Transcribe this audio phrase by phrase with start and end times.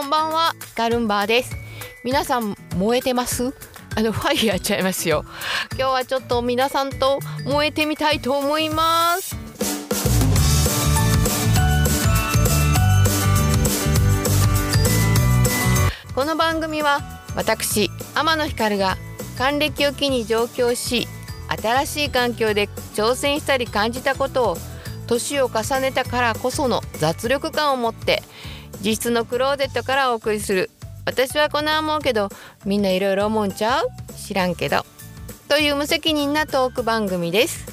[0.00, 0.54] こんばんは。
[0.76, 1.54] ガルンバーです。
[2.04, 3.52] 皆さん燃えてます？
[3.94, 5.26] あのファイヤーちゃいますよ。
[5.72, 9.36] 今日はちょっと皆さんと燃えてみたいと思います。
[16.14, 17.00] この番組は
[17.36, 18.96] 私天野光が
[19.36, 21.08] 還暦を機に上京し
[21.62, 24.56] 新しい環境で挑戦したり感じたことを
[25.06, 28.22] 年を重ねたからこその雑力感を持って
[28.82, 30.70] 実質のクローゼットからお送りする。
[31.06, 32.28] 私はこんな思うけど
[32.64, 33.88] みんないろいろ思うんちゃう？
[34.14, 34.84] 知らんけど。
[35.48, 37.68] という無責任なトーク番組です。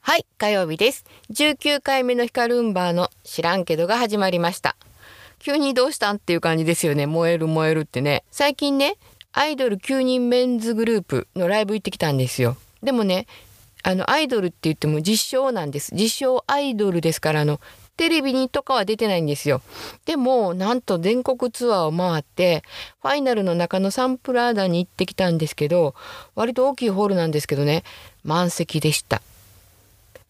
[0.00, 1.04] はい火曜日です。
[1.30, 4.76] 19回目のヒカルンバーの知らんけどが始まりました。
[5.38, 7.06] 急にどうしたんっていう感じですよね。
[7.06, 8.24] 燃える燃えるってね。
[8.30, 8.96] 最近ね
[9.32, 12.56] アイドル9人メンズグループのライブ行ってきたんですよ。
[12.82, 13.26] でもね
[13.84, 15.94] あのアイドルって言っても実証なんです。
[15.94, 17.60] 実証アイドルですからあの
[17.96, 19.60] テレビにとかは出てないんですよ。
[20.06, 22.62] でもなんと全国ツアーを回って
[23.02, 25.94] ファイナルの中のサンプラーダに行ってきたんですけど
[26.34, 27.84] 割と大きいホールなんですけどね。
[28.24, 29.20] 満席でした。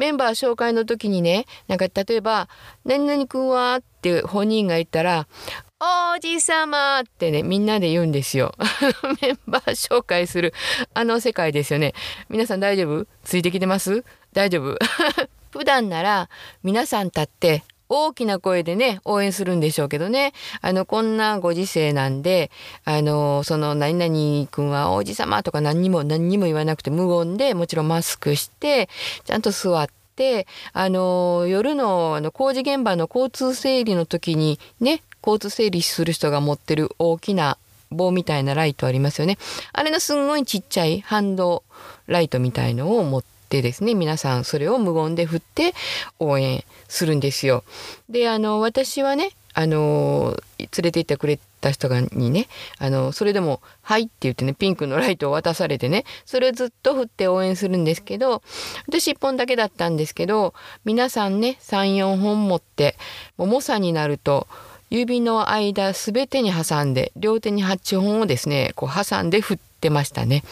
[0.00, 2.48] メンバー紹介の時にねなんか例えば
[2.86, 5.28] 「何々くんは?」って本人が言ったら
[5.78, 8.54] 「王子様ってねみんなで言うんですよ。
[9.20, 10.54] メンバー紹介する
[10.94, 11.92] あの世界ですよね。
[12.30, 13.06] 皆さん大丈夫？
[13.24, 14.02] ついてきてます？
[14.32, 14.78] 大丈夫？
[15.52, 16.30] 普段なら
[16.62, 20.32] 皆さん立って大きな声でね応援するんでしょうけどね。
[20.62, 22.50] あのこんなご時世なんで
[22.84, 28.88] あのその何々君は王子様とか何にも何にも言わなくて無言でもちろんマスクして
[29.24, 37.58] ちゃんと座ってあの夜のあの工事現場の交通整理の時にね交通整理する人が持ってる大きな
[37.90, 39.36] 棒みたいなライトありますよね。
[39.72, 41.64] あれのすんごいちっちゃいハンド
[42.06, 45.74] ライトみたいのを持ってですね皆さんそれを無言で振って
[46.18, 47.64] 応援するんですよ。
[48.08, 52.46] であの私はねあの連れて行ってくれた人がにね
[52.78, 58.42] あのそれでも「はい」って言ってねピンクのライトを渡されてねそれをずっと振って応援するんですけど
[58.86, 60.54] 私1本だけだったんですけど
[60.84, 62.96] 皆さんね34本持って
[63.36, 64.46] もう猛者になると
[64.90, 70.42] 指の間すべてに挟んで両手に8本をですねこう挟んで振ってましたね。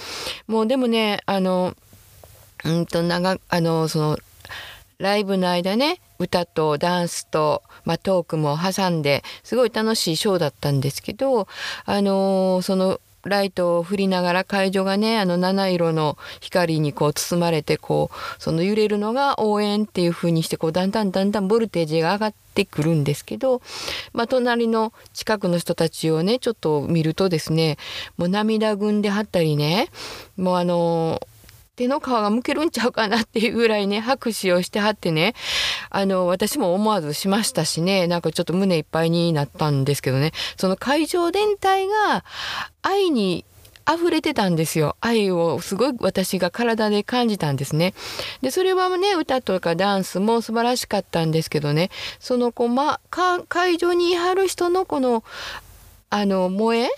[0.47, 1.75] もうでもねあの
[2.65, 4.19] うんと長あのその
[4.99, 11.47] ライブの間ね歌とダンスと、まあ、トークも挟んですごい楽しいショーだったんですけど
[11.85, 23.61] あのそのライトを振りながら会場がねあの七色の光にこう包まれてこうその揺れるのが応援っていう風にしてこうだんだんだんだんボルテージが上がってくるんですけど、
[24.13, 27.77] まあ、隣の近くの人たちをねちょっと見るとですね
[28.17, 29.89] もう涙ぐんではったりね
[30.37, 31.21] もうあの
[31.79, 35.35] 手の皮がむけるんちゃうかなっていうぐらいね拍手をしてはってね
[35.91, 40.33] あの私も思わずしましたしねなんかちょっと胸いっぱいになったんですけどね。
[40.57, 42.25] その会場全体が
[42.83, 43.45] 愛に
[43.91, 44.97] 溢れてたんですよ。
[45.01, 47.95] 愛をすごい私が体で感じたんですね。
[48.43, 51.91] でそれはね歌とかダンスも素晴らしかったんですけどね。
[52.19, 53.01] そのこう、ま、
[53.49, 55.23] 会場にいはる人のこの
[56.11, 56.89] あの萌え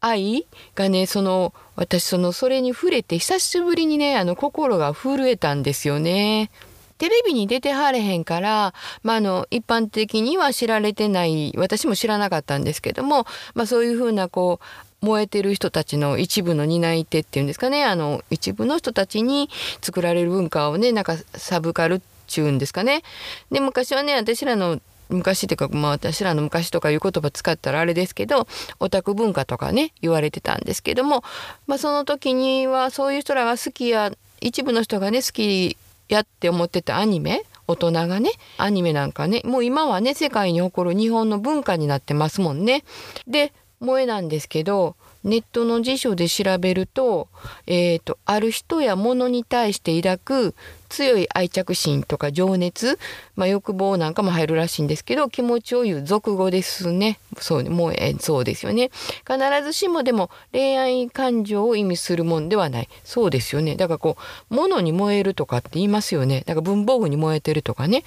[0.00, 6.50] 愛がねその私そのそれに触れて久しぶりにねあの心が震えたんですよね。
[6.98, 14.58] テレビに出てはれへんから、まあ、の一般的には知られてない私も知らなかったんですけども、まあ、そういうふうなこ
[15.02, 19.48] う燃えてる人たちの一部の担い手っていうんですかねあの一部の人たちに
[19.80, 23.02] 作られる文化をねなんかサブカルっちゅうんですかね。
[23.50, 28.46] で昔はね私らの昔っていうか、まあ、私らの昔とかいう言葉使ったらあれですけど
[28.80, 31.22] オタク文化とかね言われてたんですけども、
[31.66, 35.76] まあ、その時にはそういう人らが好きや一部の人がね好き
[36.08, 42.84] やって思ってたアニメ大人がねアニメなんかねもう今はね世界に誇る日本の文化になってますもんね。
[43.26, 47.28] で萌えなんですけどネットの辞書で調べると,、
[47.66, 50.18] えーと、ある人や物に対して抱
[50.52, 50.54] く
[50.88, 52.98] 強い愛着心とか情熱、
[53.36, 57.18] まあ、欲望なんかも入るらしいんですけど気持ちを言う俗語ですね。
[57.38, 58.90] そうもうえそうですよね。
[59.26, 62.88] 必ずしもでも恋愛感情を意味するもんではない。
[63.04, 63.76] そうですよね。
[63.76, 64.16] だからこ
[64.50, 66.42] う物に燃えるとかって言いますよね。
[66.46, 68.04] だから文房具に燃えてるとかね。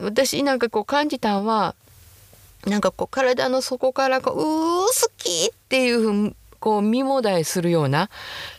[0.00, 1.74] 私なんかこう感じたんは
[2.66, 4.86] なんかこう体の底からこう「うー好
[5.18, 8.10] き!」っていうこう身もだえするような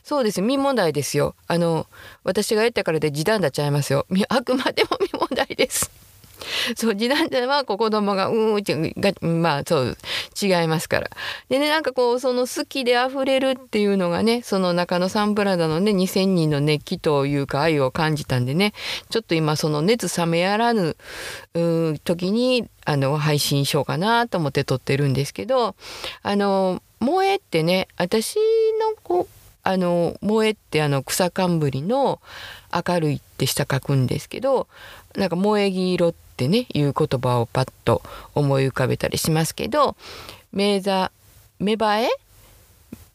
[0.03, 1.35] そうです身もだえですよ。
[1.47, 1.87] あの
[2.23, 4.05] 私がやったからで時短になっちゃいますよ。
[4.27, 6.00] あくまでも身もだえです。
[6.75, 9.97] そう時短はこう子供がうんってがまあそう
[10.41, 11.09] 違いますから。
[11.49, 18.73] でねなんかこうその好きで溢れるっていうのがねその中野サンプラザのね2,000人の熱気というか愛を感じたんでね
[19.09, 20.95] ちょっと今その熱冷めやらぬ
[22.03, 25.75] 時にあの配信しようかなと思って撮ってるんですけど
[26.23, 28.41] あの萌えってね私の
[29.03, 29.27] こ
[29.63, 32.19] あの萌えってあの草冠の
[32.73, 34.67] 明るいって下書くんですけど
[35.15, 38.01] なんか萌え木色ってってねいう言葉をパッと
[38.33, 39.95] 思い浮かべたりしますけど
[40.51, 41.11] 名座
[41.59, 42.09] 芽生え？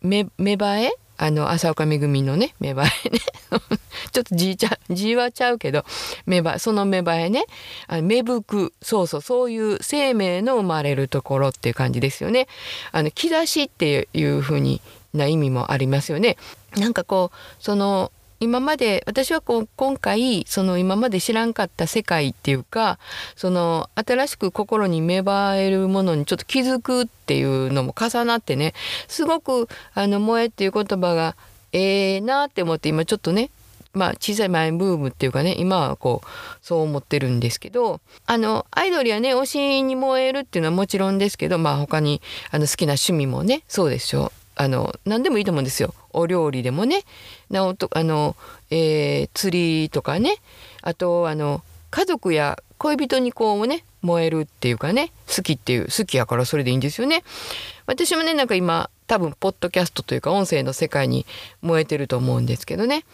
[0.03, 0.93] 芽生え？
[1.19, 3.19] あの朝岡めぐみのね芽生えね
[4.13, 5.85] ちょっと字ちゃ字はちゃうけど
[6.27, 7.47] 芽生えその芽生えね
[7.87, 12.49] あの芽吹くそうそうそういう生命の生まれるところっていう感じですよね。
[12.93, 14.83] あの兆しっていうふうに
[15.15, 16.37] な意味もありますよね。
[16.77, 22.99] なんかこうその今まで私はこう今回その今まで知らんかった世界っていうか
[23.35, 28.75] その新しく心に芽生えるものにちょっと気づくっていうのも重なってね
[29.09, 31.37] すごくあの萌えっていう言葉が
[31.73, 33.51] ええー、なって思って今ちょっとね
[33.93, 36.27] まあ小さい前ブームっていうかね今はこう
[36.61, 44.33] そう思ってるんですけどあのアイドルやね推しに燃えるっていうのはもちろんですけどまあ他にあの好きな趣味もねそうでしょ。
[44.59, 45.95] あの何でもいいと思うんですよ。
[46.17, 47.03] お料理でもね
[47.51, 48.37] なおとあの、
[48.71, 50.37] えー、釣りとかね
[50.83, 57.23] あとあの家族や恋人にこうね燃えるっていうかね好きっていう好きやからそれでいいんですよね。
[57.87, 61.27] 私もねなんか今多分ポッドキャストというか音声の世界に
[61.63, 63.05] 燃えてると思うんですけどね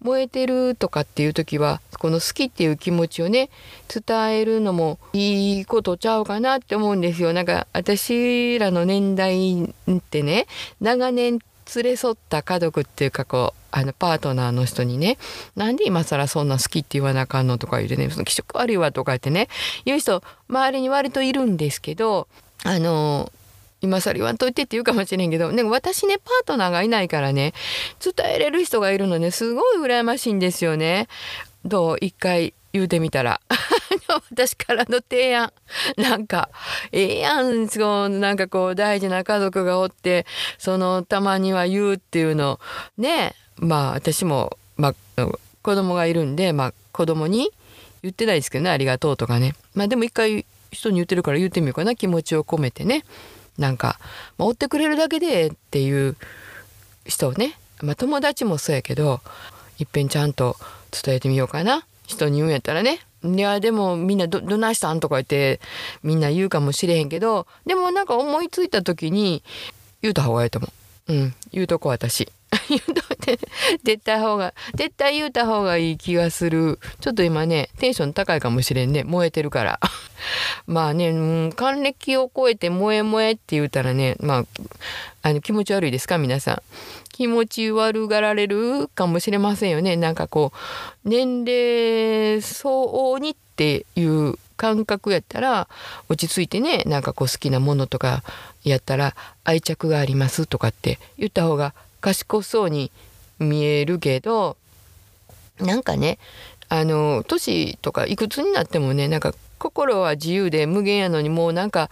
[0.00, 3.50] 燃えてるとかっていう時はこの好きっていう気持ちをね
[3.88, 7.32] 伝えるのもいいことちゃうかなって思うんですよ。
[7.32, 10.46] なんか私らの年代ってね
[10.80, 11.38] 長年
[11.76, 15.18] 連れ添った家族っていうかこうあのパートナーの人にね
[15.56, 19.48] 「なんで今更そんな好きって言わなあかんの?」とか言うてね「その気色悪いわ」とか言ってね
[19.84, 22.28] 言う人周りに割といるんですけど
[22.64, 23.32] あの
[23.82, 27.54] 今更言わんといてって言うかもしれんけど、ね、私ねパートナーがいないからね
[28.04, 31.08] 伝えれる人がいるのねすごい羨ましいんですよね。
[31.64, 31.96] どう？
[32.00, 33.40] 一回言うてみたら
[34.30, 35.52] 私からの提案。
[35.96, 36.50] なんか
[36.92, 40.26] ええやんそうなんかこう大事な家族がおって
[40.58, 42.60] そのたまには言うっていうの。
[42.98, 43.34] ね。
[43.56, 45.28] まあ私も、まあ、
[45.62, 47.50] 子供がいるんで、まあ、子供に
[48.02, 49.54] 言ってないですけどねありがとうとかね。
[49.74, 53.04] まあでも一回人に言ってるから言ってみようかな気持ちを込めてね。
[53.58, 53.98] なんか、
[54.38, 56.16] まあ、追ってくれるだけでっていう
[57.04, 59.20] 人をね、まあ、友達もそうやけど
[59.78, 60.56] いっぺんちゃんと
[60.90, 61.84] 伝えてみようかな。
[62.06, 63.00] 人に言うんやったらね。
[63.24, 65.60] いやでもみんなどどないしたんとか言って
[66.02, 69.42] みんな言うかもしれへんけどでもなんか思いついた時に
[70.02, 70.68] 言うた方がいいと思
[71.08, 71.12] う。
[71.12, 72.30] うん言うとこ私。
[72.68, 73.38] 言うとって
[73.84, 79.80] 絶対方が絶対言うた方がいい気がするちょっと今ねテンション高いかもしれんね燃えてるから
[80.66, 84.44] まあね、うん、還暦を超えて萌え萌えって言うたらねまあ
[85.22, 86.18] あの気持ち悪いですか？
[86.18, 86.62] 皆さん。
[87.12, 89.96] 気持ち悪がられるかもしれませんよね。
[89.96, 90.52] なんかこ
[91.04, 95.68] う年齢相応にっていう感覚やったら
[96.08, 98.22] 落ち着いてねなんかこう好きなものとか
[98.64, 99.14] やったら
[99.44, 102.90] 愛着がありますとかって言った方が賢そうに
[103.38, 104.56] 見えるけど
[105.60, 106.18] なんかね
[106.70, 111.90] あの年とかいくつになってもねなんか心は自由で無限やのにもうなんか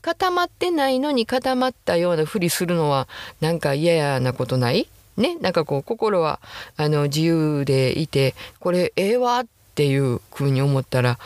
[0.00, 3.08] 固まってないのに固まったようなふりするのは
[3.40, 4.88] なんか嫌なことない？
[5.16, 5.36] ね？
[5.40, 6.40] なんかこう心は
[6.76, 11.18] あの自由でいてこれええわっていうふうに思ったら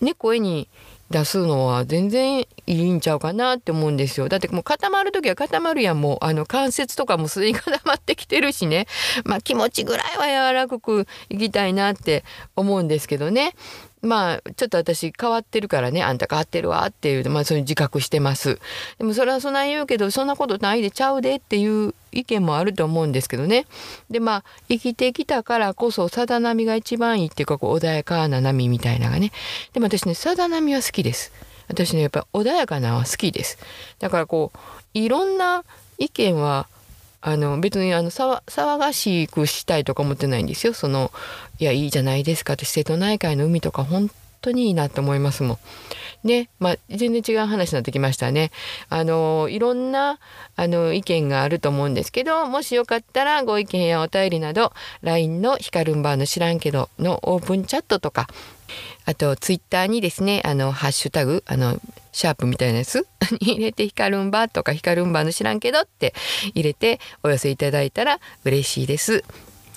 [0.00, 0.14] ね？
[0.14, 0.68] 声に
[1.08, 4.28] 出すのは全然いいんちゃうかなって思うんですよ。
[4.28, 6.24] だってもう固まる時は固まるやんもう。
[6.24, 8.88] あの関節とかもすでに固まってきてるしね。
[9.24, 12.24] まあ気持ちぐらいは柔らかくいきたいなって
[12.56, 13.54] 思うんですけどね。
[14.02, 18.58] まあちょっと私変わってるからねあんた変わってるわっていうまあそういう自覚してます。
[18.98, 23.66] でもそれはそんな言うけどそんなことないでちゃうでっていう意見もあると思うんですけどね。
[24.10, 29.32] でまあ生きてきたからこそさだ波が一番いいっていうかこう穏やかな波みたいなのがね。
[29.72, 31.32] でも私ねさだ波は好きです。
[31.68, 33.58] 私ねやっぱ穏やかなのは好きです。
[33.98, 34.58] だからこう
[34.94, 35.64] いろんな
[35.98, 36.68] 意見は
[37.20, 40.74] あの別にあの騒がしくしたいとか思ってないんですよ。
[40.74, 41.10] その
[41.58, 45.58] いやいいじゃないですかって瀬戸内海の海とか本当にいいなって思いますもん。
[46.24, 48.50] ねまあ、全然違う話になってきましたね。
[48.88, 50.18] あのいろんな
[50.56, 58.28] あの意見があると思うんですけどもしよかったらご意見やお便りなど LINE の「ヒカルンバーの知らんけど」のオープンチャットとか
[59.04, 61.80] あとツイッターにですねあのハッシュタグあの
[62.16, 63.06] シャープみたいなやつ？
[63.42, 66.14] に入れてヒカルンバとかヒカルンバの知らんけどって
[66.54, 69.22] 入れてお寄せいただいたら嬉しいです。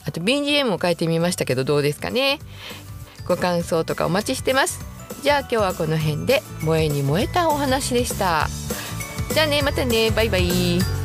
[0.05, 2.39] あと BGM を変えてみましたけどどうですかね？
[3.27, 4.79] ご感想とかお待ちしてます。
[5.21, 8.47] じゃあ今日はこの辺で萌えに燃えたお話でした。
[9.33, 10.11] じゃあねまたね。
[10.11, 10.98] バイバイ。